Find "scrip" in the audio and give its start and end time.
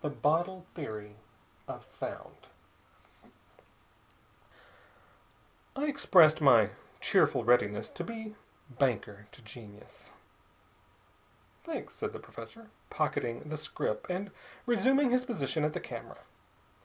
13.56-14.04